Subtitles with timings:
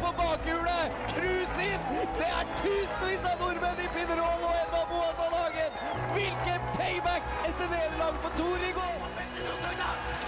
[0.00, 0.92] på bakhjulet!
[1.12, 1.84] Cruise inn!
[2.18, 5.78] Det er tusenvis av nordmenn i Pinerol og Edvard Boasson Hagen!
[6.14, 8.98] Hvilken payback etter nederlaget for Tor i går!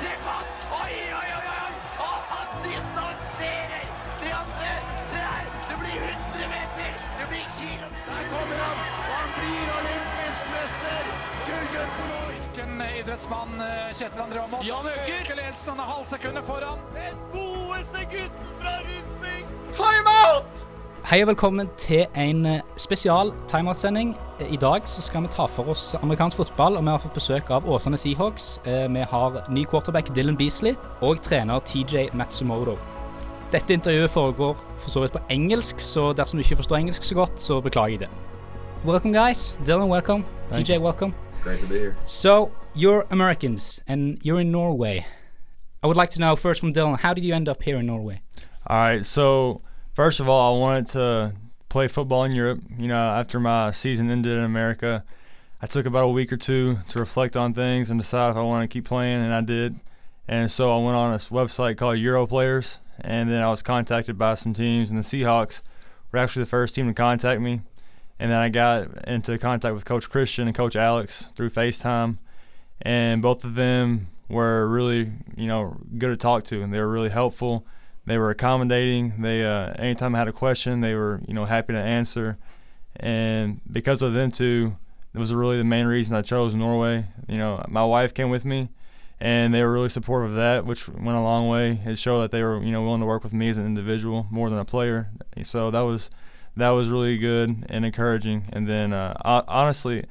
[0.01, 0.55] Se på han!
[0.83, 1.73] Oi, oi, oi, oi!
[2.07, 3.91] Og han distanserer
[4.23, 4.73] de andre!
[5.13, 5.53] Se her!
[5.71, 7.03] Det blir 100 meter!
[7.19, 8.09] Det blir kilometer!
[8.13, 11.15] Der kommer han, og han blir olympisk mester!
[11.51, 14.65] Gullgutten Hvilken idrettsmann eh, Kjetil André Aamodt?
[14.65, 15.09] Jan Øker!
[15.21, 16.79] Øker ledelsen, han er halvsekundet foran.
[16.95, 20.63] Den godeste gutten fra Rundsbygd!
[21.11, 24.15] Hei og velkommen til en eh, spesial timeout-sending.
[24.41, 27.19] Eh, I dag så skal vi ta for oss amerikansk fotball, og vi har fått
[27.19, 28.49] besøk av Åsane Seahawks.
[28.65, 32.79] Eh, Vi har ny quarterback Dylan Beasley og trener TJ Matsumoto.
[33.53, 37.21] Dette intervjuet foregår for så vidt på engelsk, så dersom du ikke forstår engelsk så
[37.21, 38.11] godt, så beklager jeg det.
[38.87, 39.59] Welcome guys.
[39.67, 40.25] Dylan, welcome.
[40.53, 41.13] TJ, welcome.
[41.47, 41.97] Great to be here.
[42.07, 45.07] So, you're Americans and you're in Norway.
[45.81, 47.87] I would like to know first from Dylan, how did you end up here in
[47.87, 48.21] Norway?
[48.67, 49.07] All right.
[49.07, 49.63] So
[49.95, 51.35] first of all, I wanted to
[51.69, 52.63] play football in Europe.
[52.77, 55.05] You know, after my season ended in America,
[55.63, 58.43] I took about a week or two to reflect on things and decide if I
[58.43, 59.79] wanted to keep playing, and I did.
[60.27, 64.35] And so I went on this website called Europlayers, and then I was contacted by
[64.35, 65.63] some teams, and the Seahawks
[66.11, 67.61] were actually the first team to contact me.
[68.19, 72.17] And then I got into contact with Coach Christian and Coach Alex through FaceTime,
[72.81, 76.89] and both of them were really, you know, good to talk to, and they were
[76.89, 77.67] really helpful
[78.07, 79.15] they were accommodating.
[79.19, 82.39] They uh, anytime I had a question, they were you know happy to answer,
[82.95, 84.77] and because of them two,
[85.13, 87.07] it was really the main reason I chose Norway.
[87.29, 88.69] You know, my wife came with me,
[89.21, 91.81] and they were really supportive of that, which went a long way.
[91.85, 94.27] It showed that they were you know willing to work with me as an individual
[94.31, 95.11] more than a player.
[95.43, 96.11] So that was
[96.57, 98.45] that was really good and encouraging.
[98.53, 100.05] And then uh, I, honestly.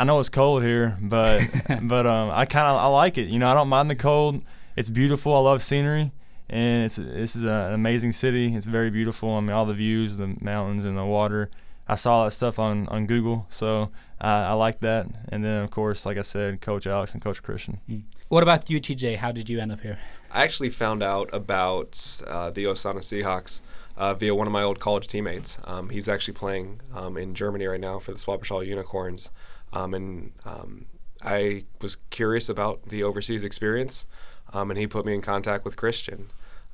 [0.00, 1.42] I know it's cold here, but
[1.82, 3.26] but um, I kind of I like it.
[3.26, 4.40] You know, I don't mind the cold.
[4.76, 5.34] It's beautiful.
[5.34, 6.12] I love scenery
[6.50, 8.54] and it's this is an amazing city.
[8.54, 9.34] It's very beautiful.
[9.34, 11.50] I mean, all the views, the mountains, and the water.
[11.86, 13.90] I saw that stuff on on Google, so
[14.20, 15.06] I, I like that.
[15.30, 17.80] And then, of course, like I said, Coach Alex and Coach Christian.
[18.28, 19.16] What about you, TJ?
[19.16, 19.98] How did you end up here?
[20.30, 23.60] I actually found out about uh, the Åsane Seahawks
[23.98, 25.58] uh, via one of my old college teammates.
[25.64, 29.30] Um, he's actually playing um, in Germany right now for the Schwäbisch Hall Unicorns,
[29.72, 30.86] um, and um,
[31.20, 34.06] I was curious about the overseas experience,
[34.52, 36.26] um, and he put me in contact with Christian.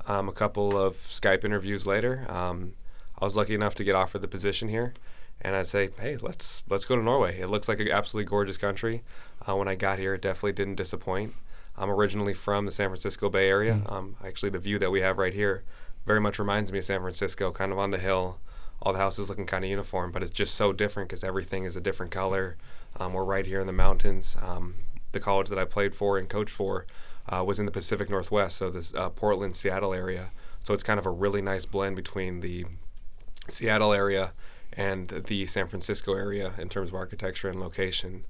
[0.07, 2.75] Um, a couple of Skype interviews later, um,
[3.19, 4.93] I was lucky enough to get offered the position here,
[5.41, 7.41] and I say, "Hey, let's let's go to Norway.
[7.41, 9.03] It looks like an absolutely gorgeous country.
[9.49, 11.33] Uh, when I got here, it definitely didn't disappoint.
[11.77, 13.81] I'm originally from the San Francisco Bay Area.
[13.87, 15.65] Um, actually, the view that we have right here
[16.07, 18.39] very much reminds me of San Francisco, kind of on the hill.
[18.83, 21.77] All the houses looking kind of uniform, but it's just so different because everything is
[21.77, 22.57] a different color.
[22.99, 24.37] Um, we're right here in the mountains.
[24.43, 24.75] Um,
[25.13, 26.87] the college that I played for and coached for
[27.29, 30.31] uh, was in the Pacific Northwest, so this uh, Portland, Seattle area.
[30.61, 32.67] So it's kind of a really nice blend between the
[33.49, 34.33] Seattle area
[34.73, 38.25] and the San Francisco area in terms of architecture and location.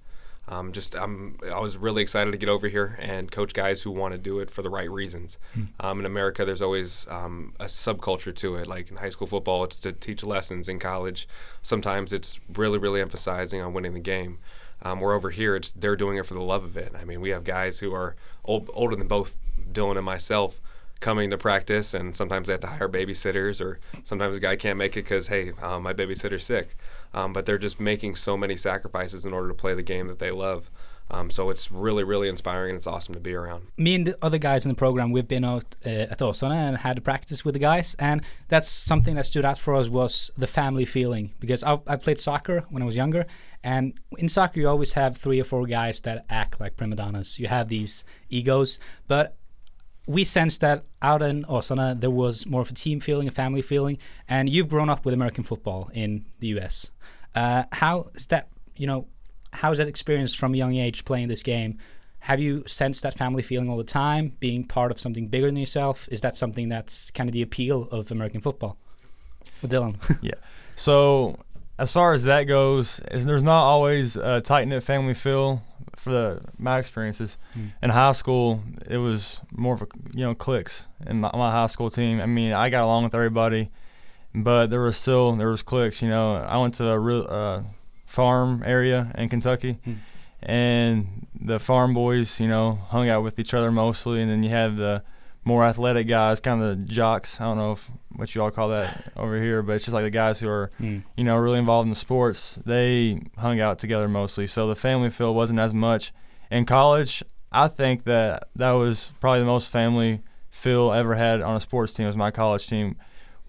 [0.47, 3.91] Um, just I'm, I was really excited to get over here and coach guys who
[3.91, 5.39] want to do it for the right reasons.
[5.81, 8.67] Um, in America, there's always um, a subculture to it.
[8.67, 10.69] Like in high school football, it's to teach lessons.
[10.69, 11.27] In college,
[11.63, 14.39] sometimes it's really, really emphasizing on winning the game.
[14.83, 16.93] Um, where over here, it's they're doing it for the love of it.
[17.01, 19.35] I mean, we have guys who are old, older than both
[19.73, 20.61] Dylan and myself
[21.01, 24.77] coming to practice, and sometimes they have to hire babysitters, or sometimes a guy can't
[24.77, 26.77] make it because hey, um, my babysitter's sick.
[27.15, 30.19] Um, but they're just making so many sacrifices in order to play the game that
[30.19, 30.71] they love.
[31.11, 33.67] Um, so it's really, really inspiring, and it's awesome to be around.
[33.77, 36.79] me and the other guys in the program, we've been out uh, at Åsane and
[36.79, 40.31] had to practice with the guys, and that's something that stood out for us was
[40.37, 41.33] the family feeling.
[41.41, 43.27] Because I, I played soccer when I was younger,
[43.63, 47.39] and in soccer you always have three or four guys that act like prima donnas.
[47.39, 49.37] You have these egos, but
[50.07, 53.63] we sensed that out in Åsane there was more of a team feeling, a family
[53.63, 53.99] feeling,
[54.29, 56.91] and you've grown up with American football in the U.S.
[57.35, 58.49] Uh, how is that?
[58.77, 59.07] You know,
[59.53, 61.79] how is that experience from a young age playing this game?
[62.21, 65.57] Have you sensed that family feeling all the time, being part of something bigger than
[65.57, 66.09] yourself?
[66.11, 68.79] Is that something that's kind of the appeal of American football?
[69.63, 70.19] Well, Dylan.
[70.23, 70.35] Yeah.
[70.77, 71.37] So
[71.79, 75.63] as far as that goes, there's not always a tight knit family feel
[75.97, 77.37] for the my experiences.
[77.83, 81.67] In high school, it was more of a you know cliques in my, my high
[81.69, 82.21] school team.
[82.21, 83.71] I mean, I got along with everybody,
[84.35, 86.03] but there was still there was cliques.
[86.03, 87.63] You know, I went to a real uh,
[88.07, 89.79] farm area in Kentucky,
[90.43, 94.51] and the farm boys, you know, hung out with each other mostly, and then you
[94.51, 95.03] had the
[95.45, 97.41] more athletic guys, kind of the jocks.
[97.41, 100.05] I don't know if what you all call that over here, but it's just like
[100.05, 100.99] the guys who are, Hmm.
[101.17, 102.59] you know, really involved in the sports.
[102.65, 106.13] They hung out together mostly, so the family feel wasn't as much.
[106.51, 111.57] In college, I think that that was probably the most family feel ever had on
[111.57, 112.07] a sports team.
[112.07, 112.97] Was my college team.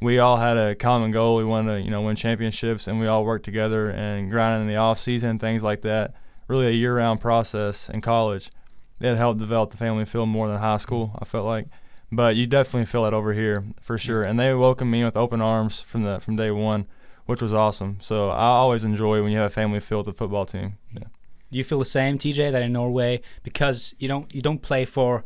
[0.02, 1.38] we all had a common goal.
[1.38, 4.74] We wanted to, you know, win championships, and we all worked together and grinding in
[4.74, 6.14] the off season, things like that.
[6.48, 8.52] Really, a year-round process in college.
[9.00, 11.18] It helped develop the family feel more than high school.
[11.20, 11.68] I felt like,
[12.16, 14.24] but you definitely feel that over here for sure.
[14.24, 16.88] And they welcomed me with open arms from the from day one,
[17.26, 17.98] which was awesome.
[18.02, 20.78] So I always enjoy when you have a family feel with the football team.
[20.94, 21.08] Yeah.
[21.52, 24.86] Do you feel the same, TJ, that in Norway because you don't you don't play
[24.86, 25.26] for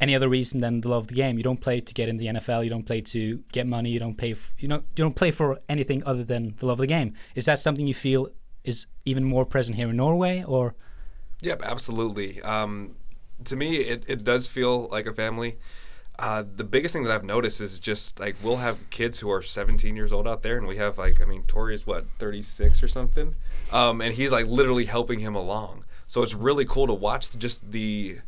[0.00, 1.36] any other reason than the love of the game.
[1.36, 2.62] You don't play to get in the NFL.
[2.62, 3.90] You don't play to get money.
[3.90, 4.32] You don't pay.
[4.32, 7.14] f you know you don't play for anything other than the love of the game.
[7.34, 8.28] Is that something you feel
[8.64, 10.74] is even more present here in Norway, or?
[11.40, 12.42] Yep, absolutely.
[12.42, 12.96] Um,
[13.44, 15.58] to me, it, it does feel like a family.
[16.18, 19.40] Uh, the biggest thing that I've noticed is just like we'll have kids who are
[19.40, 22.82] 17 years old out there, and we have like I mean Tori is what 36
[22.82, 23.36] or something,
[23.72, 25.84] um, and he's like literally helping him along.
[26.08, 28.20] So it's really cool to watch just the,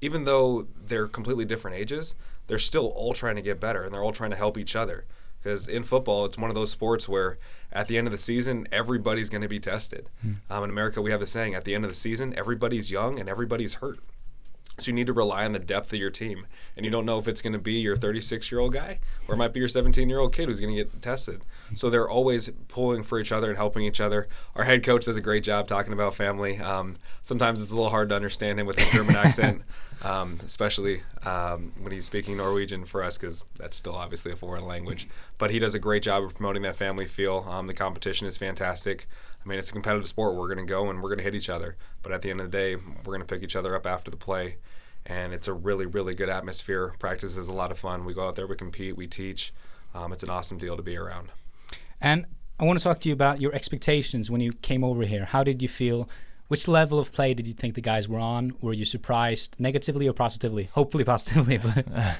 [0.00, 2.16] even though they're completely different ages,
[2.48, 5.04] they're still all trying to get better and they're all trying to help each other.
[5.40, 7.38] Because in football, it's one of those sports where
[7.72, 10.10] at the end of the season, everybody's going to be tested.
[10.50, 13.20] Um, in America, we have the saying at the end of the season, everybody's young
[13.20, 14.00] and everybody's hurt.
[14.80, 16.46] So you need to rely on the depth of your team.
[16.76, 19.34] And you don't know if it's going to be your 36 year old guy or
[19.34, 21.42] it might be your 17 year old kid who's going to get tested.
[21.74, 24.28] So they're always pulling for each other and helping each other.
[24.54, 26.58] Our head coach does a great job talking about family.
[26.58, 29.62] Um, sometimes it's a little hard to understand him with his German accent,
[30.04, 34.64] um, especially um, when he's speaking Norwegian for us because that's still obviously a foreign
[34.64, 35.08] language.
[35.36, 37.44] But he does a great job of promoting that family feel.
[37.48, 39.08] Um, the competition is fantastic.
[39.44, 40.36] I mean, it's a competitive sport.
[40.36, 41.76] We're going to go and we're going to hit each other.
[42.02, 44.10] But at the end of the day, we're going to pick each other up after
[44.10, 44.56] the play.
[45.06, 46.94] And it's a really, really good atmosphere.
[46.98, 48.04] Practice is a lot of fun.
[48.04, 49.52] We go out there, we compete, we teach.
[49.94, 51.30] Um, it's an awesome deal to be around.
[52.00, 52.26] And
[52.60, 55.24] I want to talk to you about your expectations when you came over here.
[55.24, 56.08] How did you feel?
[56.48, 58.54] Which level of play did you think the guys were on?
[58.60, 60.64] Were you surprised negatively or positively?
[60.64, 61.86] Hopefully positively, but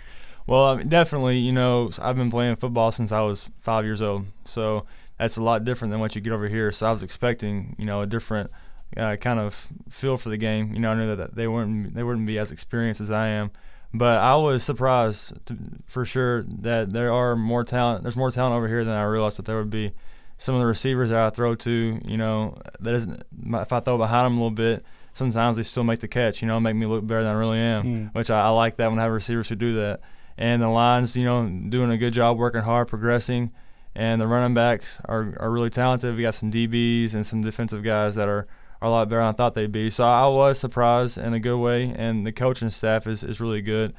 [0.48, 4.00] Well, I mean, definitely, you know, I've been playing football since I was five years
[4.00, 4.24] old.
[4.46, 4.86] So
[5.18, 6.70] that's a lot different than what you get over here.
[6.72, 8.50] So I was expecting, you know, a different
[8.96, 10.72] uh, kind of feel for the game.
[10.72, 13.50] You know, I knew that they weren't they wouldn't be as experienced as I am,
[13.92, 15.56] but I was surprised to,
[15.86, 18.02] for sure that there are more talent.
[18.02, 19.92] There's more talent over here than I realized that there would be.
[20.40, 23.24] Some of the receivers that I throw to, you know, that isn't.
[23.54, 26.40] If I throw behind them a little bit, sometimes they still make the catch.
[26.42, 28.14] You know, make me look better than I really am, Mm.
[28.14, 30.00] which I, I like that when I have receivers who do that.
[30.36, 33.50] And the lines, you know, doing a good job, working hard, progressing
[33.94, 36.16] and the running backs are, are really talented.
[36.16, 38.46] We got some DBs and some defensive guys that are,
[38.80, 39.90] are a lot better than I thought they'd be.
[39.90, 43.62] So I was surprised in a good way, and the coaching staff is, is really
[43.62, 43.94] good.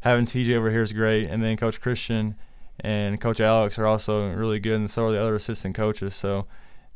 [0.00, 2.36] Having TJ over here is great, and then Coach Christian
[2.80, 6.14] and Coach Alex are also really good, and so are the other assistant coaches.
[6.14, 6.46] So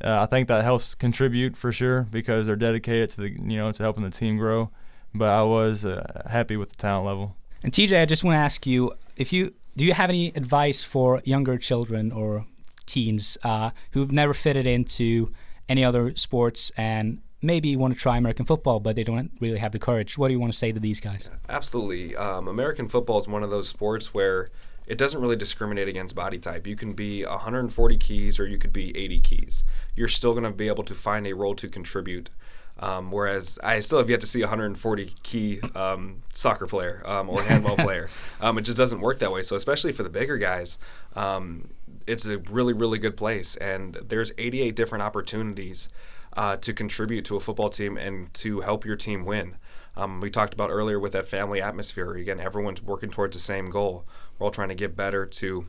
[0.03, 3.73] uh, I think that helps contribute for sure because they're dedicated to the you know
[3.73, 4.71] to helping the team grow.
[5.15, 7.37] But I was uh, happy with the talent level.
[7.62, 10.83] And TJ, I just want to ask you if you do you have any advice
[10.83, 12.45] for younger children or
[12.85, 15.31] teens uh, who've never fitted into
[15.69, 19.71] any other sports and maybe want to try American football, but they don't really have
[19.71, 20.19] the courage?
[20.19, 21.31] What do you want to say to these guys?
[21.49, 22.17] Absolutely.
[22.17, 24.51] Um, American football is one of those sports where
[24.89, 26.67] it doesn't really discriminate against body type.
[26.67, 29.63] You can be 140 keys or you could be 80 keys.
[29.95, 32.31] You're still going to be able to find a role to contribute.
[32.81, 37.29] Um, whereas I still have yet to see a 140 key um, soccer player um,
[37.29, 38.09] or handball player.
[38.41, 39.43] Um, it just doesn't work that way.
[39.43, 40.79] So especially for the bigger guys,
[41.17, 41.71] um,
[42.07, 43.57] it's a really really good place.
[43.57, 45.88] And there's 88 different opportunities
[46.37, 49.57] uh, to contribute to a football team and to help your team win.
[49.97, 52.14] Um, we talked about earlier with that family atmosphere.
[52.14, 54.07] Again, everyone's working towards the same goal.
[54.38, 55.64] We're all trying to get better to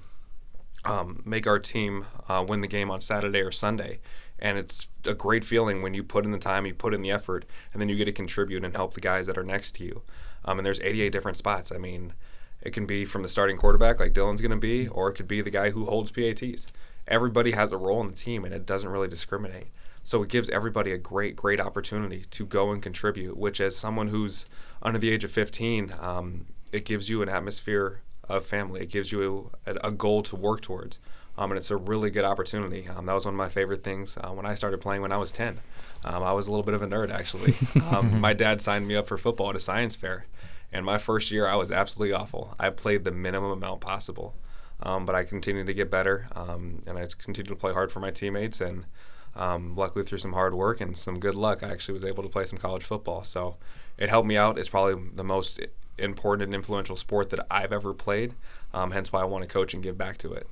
[0.85, 3.99] um, make our team uh, win the game on Saturday or Sunday.
[4.41, 7.11] And it's a great feeling when you put in the time, you put in the
[7.11, 9.83] effort, and then you get to contribute and help the guys that are next to
[9.83, 10.01] you.
[10.45, 11.71] Um, and there's 88 different spots.
[11.71, 12.13] I mean,
[12.61, 15.27] it can be from the starting quarterback, like Dylan's going to be, or it could
[15.27, 16.67] be the guy who holds PATs.
[17.07, 19.67] Everybody has a role in the team, and it doesn't really discriminate.
[20.03, 23.37] So it gives everybody a great, great opportunity to go and contribute.
[23.37, 24.45] Which, as someone who's
[24.81, 28.81] under the age of 15, um, it gives you an atmosphere of family.
[28.81, 30.99] It gives you a, a goal to work towards.
[31.39, 32.89] Um, and it's a really good opportunity.
[32.89, 35.17] Um, that was one of my favorite things uh, when I started playing when I
[35.17, 35.61] was 10.
[36.03, 37.53] Um, I was a little bit of a nerd, actually.
[37.95, 40.25] Um, my dad signed me up for football at a science fair.
[40.73, 42.55] And my first year, I was absolutely awful.
[42.59, 44.35] I played the minimum amount possible.
[44.81, 48.01] Um, but I continued to get better, um, and I continued to play hard for
[48.01, 48.59] my teammates.
[48.59, 48.85] And
[49.33, 52.29] um, luckily, through some hard work and some good luck, I actually was able to
[52.29, 53.23] play some college football.
[53.23, 53.55] So
[53.97, 54.57] it helped me out.
[54.57, 55.61] It's probably the most
[55.97, 58.35] important and influential sport that I've ever played.
[58.73, 60.47] Um, hence why I want to coach and give back to it.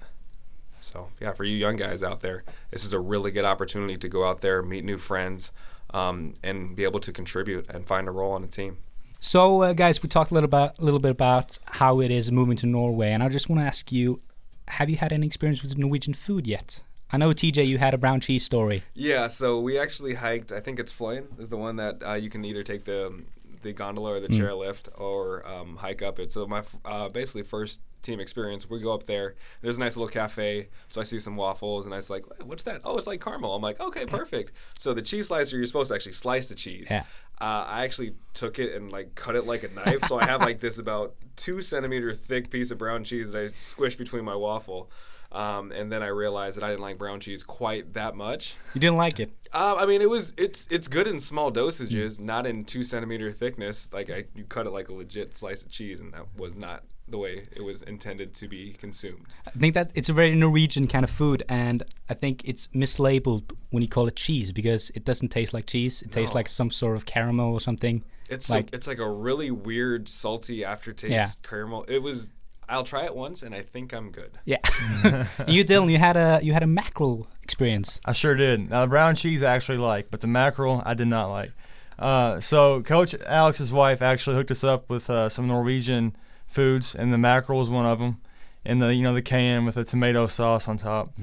[0.82, 4.08] So yeah, for you young guys out there, this is a really good opportunity to
[4.10, 5.52] go out there, meet new friends,
[5.94, 8.78] um, and be able to contribute and find a role on a team.
[9.20, 12.32] So, uh, guys, we talked a little about a little bit about how it is
[12.32, 14.22] moving to Norway, and I just want to ask you:
[14.68, 16.82] have you had any experience with Norwegian food yet?
[17.12, 18.84] I know TJ, you had a brown cheese story.
[18.94, 20.52] Yeah, so we actually hiked.
[20.52, 23.24] I think it's Fløyen is the one that uh, you can either take the
[23.64, 24.38] the gondola or the Mm.
[24.40, 26.32] chairlift or um, hike up it.
[26.32, 29.36] So my uh, basically first team experience, we go up there.
[29.62, 30.70] There's a nice little cafe.
[30.88, 32.82] So I see some waffles and I was like, "What's that?
[32.84, 35.96] Oh, it's like caramel." I'm like, "Okay, perfect." so the cheese slicer, you're supposed to
[35.96, 36.88] actually slice the cheese.
[36.90, 37.04] Yeah.
[37.40, 40.06] Uh, I actually took it and like cut it like a knife.
[40.08, 43.46] so I have like this about two centimeter thick piece of brown cheese that I
[43.46, 44.90] squished between my waffle.
[45.32, 48.56] Um, and then I realized that I didn't like brown cheese quite that much.
[48.74, 49.30] You didn't like it?
[49.54, 53.32] Um, I mean, it was it's it's good in small dosages, not in two centimeter
[53.32, 53.90] thickness.
[53.94, 56.84] Like I, you cut it like a legit slice of cheese, and that was not
[57.08, 59.26] the way it was intended to be consumed.
[59.46, 63.52] I think that it's a very Norwegian kind of food, and I think it's mislabeled
[63.70, 66.02] when you call it cheese because it doesn't taste like cheese.
[66.02, 68.04] It tastes like some sort of caramel or something.
[68.30, 71.28] It's Like- like it's like a really weird salty aftertaste Yeah.
[71.44, 71.86] caramel.
[71.88, 72.32] It was.
[72.70, 74.38] I'll try it once, and I think I'm good.
[74.44, 74.58] Yeah.
[75.48, 78.02] you, Dylan, you had a you had a mackerel experience.
[78.04, 78.70] I sure did.
[78.70, 81.52] Now the brown cheese I actually like, but the mackerel I did not like.
[81.98, 86.16] Uh, so Coach Alex's wife actually hooked us up with uh, some Norwegian
[86.48, 88.20] foods, and the mackerel is one of them.
[88.66, 91.14] And the you know the can with the tomato sauce on top.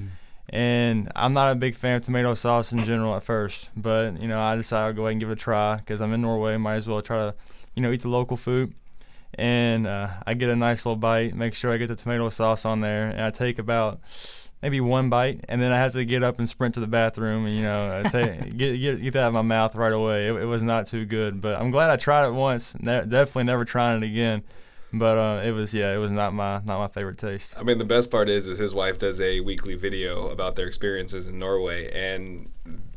[0.48, 4.28] And I'm not a big fan of tomato sauce in general at first, but you
[4.28, 6.56] know I decided I'd go ahead and give it a try because I'm in Norway.
[6.56, 7.34] Might as well try to,
[7.74, 8.74] you know, eat the local food.
[9.36, 12.64] And uh, I get a nice little bite, make sure I get the tomato sauce
[12.64, 14.00] on there, and I take about
[14.62, 17.44] maybe one bite, and then I have to get up and sprint to the bathroom,
[17.44, 20.28] and you know, uh, take, get, get get that out of my mouth right away.
[20.28, 22.74] It, it was not too good, but I'm glad I tried it once.
[22.80, 24.42] Ne- definitely never trying it again.
[24.96, 27.54] But uh, it was yeah, it was not my not my favorite taste.
[27.58, 30.68] I mean, the best part is, is his wife does a weekly video about their
[30.68, 32.50] experiences in Norway, and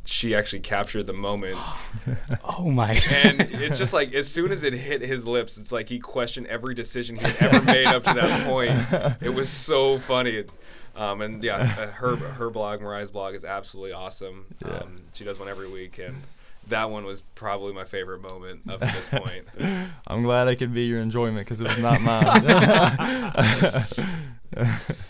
[0.06, 1.58] she actually captured the moment.
[2.60, 2.94] Oh my!
[3.12, 6.48] and it's just like as soon as it hit his lips, it's like he questioned
[6.48, 9.18] every decision he had ever made up to that point.
[9.22, 10.46] It was so funny.
[10.96, 14.46] Um, and yeah, uh, her her blog, Mariah's blog, is absolutely awesome.
[14.66, 16.24] Um, she does one every week, and
[16.70, 19.48] that one was probably my favorite moment up to this point.
[20.08, 23.86] I'm glad I could be your enjoyment because it was not mine.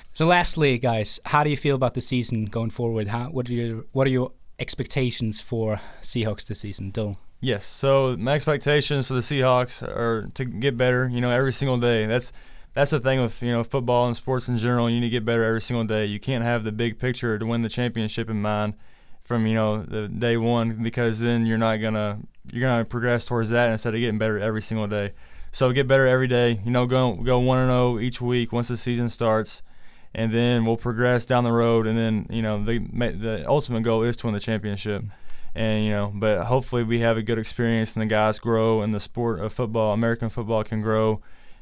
[0.13, 3.07] so, lastly, guys, how do you feel about the season going forward?
[3.07, 7.17] How what are your what are your expectations for Seahawks this season, Dill?
[7.39, 7.67] Yes.
[7.67, 11.07] So my expectations for the Seahawks are to get better.
[11.07, 12.05] You know, every single day.
[12.05, 12.31] That's
[12.73, 14.89] that's the thing with you know football and sports in general.
[14.89, 16.05] You need to get better every single day.
[16.05, 18.75] You can't have the big picture to win the championship in mind
[19.27, 22.19] from you know the day one because then you're not gonna
[22.51, 25.11] you're gonna progress towards that instead of getting better every single day.
[25.51, 26.61] So get better every day.
[26.63, 29.61] You know, go go one and zero each week once the season starts,
[30.15, 31.87] and then we'll progress down the road.
[31.87, 35.03] And then you know the the ultimate goal is to win the championship
[35.55, 38.93] and you know but hopefully we have a good experience and the guys grow and
[38.93, 41.19] the sport of football american football can grow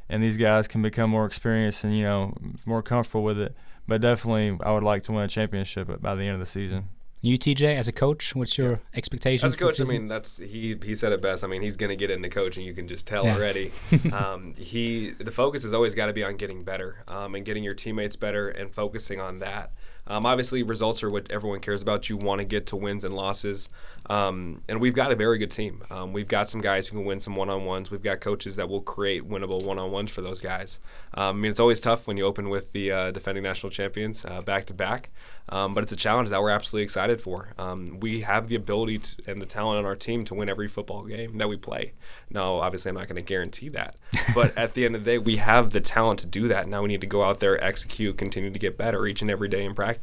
[0.10, 2.34] and these guys can become more experienced and you know
[2.65, 3.55] more comfortable with it
[3.88, 6.89] but definitely i would like to win a championship by the end of the season
[7.25, 9.44] You, TJ, as a coach, what's your expectations?
[9.51, 10.77] As a coach, I mean, that's he.
[10.86, 11.44] He said it best.
[11.44, 12.63] I mean, he's going to get into coaching.
[12.63, 13.34] You can just tell Yeah.
[13.34, 13.72] already.
[14.13, 17.63] um, he the focus has always got to be on getting better um, and getting
[17.63, 19.72] your teammates better and focusing on that.
[20.08, 22.10] Um, obviously, results are what everyone cares about.
[22.10, 23.70] You want to get to wins and losses,
[24.08, 25.84] um, and we've got a very good team.
[25.90, 27.90] Um, we've got some guys who can win some one-on-ones.
[27.90, 30.80] We've got coaches that will create winnable one-on-ones for those guys.
[31.16, 34.24] Um, I mean, it's always tough when you open with the uh, defending national champions
[34.26, 35.10] uh, back to back,
[35.50, 37.50] um, but it's a challenge that we're absolutely excited for.
[37.58, 40.68] Um, we have the ability to, and the talent on our team to win every
[40.68, 41.94] football game that we play.
[42.30, 43.96] Now, obviously, I'm not going to guarantee that,
[44.36, 46.68] but at the end of the day, we have the talent to do that.
[46.68, 49.50] Now we need to go out there, execute, continue to get better each and every
[49.50, 49.95] day in practice.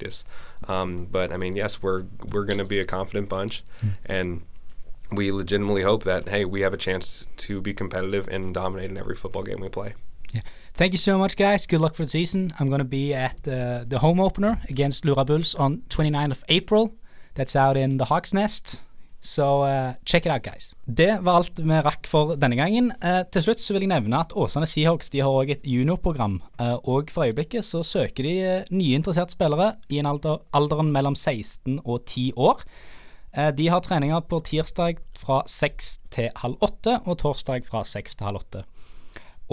[0.68, 3.64] Um, but I mean, yes, we're we're going to be a confident bunch,
[4.06, 4.42] and
[5.10, 8.96] we legitimately hope that hey, we have a chance to be competitive and dominate in
[8.96, 9.94] every football game we play.
[10.32, 10.42] Yeah.
[10.74, 11.66] Thank you so much, guys.
[11.66, 12.54] Good luck for the season.
[12.58, 16.44] I'm going to be at uh, the home opener against Lura Bulls on 29th of
[16.48, 16.94] April.
[17.34, 18.80] That's out in the Hawks Nest.
[19.22, 20.72] So uh, check it out, guys.
[20.84, 22.90] Det var alt vi rakk for denne gangen.
[22.98, 26.40] Uh, til slutt så vil jeg nevne at Åsane Seahawks de har også et juniorprogram.
[26.58, 30.90] Uh, og for øyeblikket så søker de uh, nye interesserte spillere i en alder, alderen
[30.90, 32.66] mellom 16 og 10 år.
[33.56, 38.26] De har treninger på tirsdag fra 6 til halv 8 og torsdag fra 6 til
[38.28, 38.60] halv 8.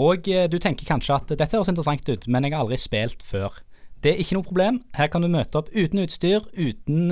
[0.04, 3.56] Og du tenker kanskje at dette høres interessant ut, men jeg har aldri spilt før.
[4.04, 4.82] Det er ikke noe problem.
[4.98, 7.08] Her kan du møte opp uten utstyr, uten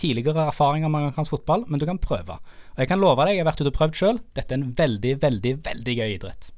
[0.00, 2.38] tidligere erfaringer med amerikansk fotball, men du kan prøve.
[2.74, 4.22] Og jeg kan love deg, jeg har vært ute og prøvd sjøl.
[4.36, 6.50] Dette er en veldig, veldig, veldig gøy idrett.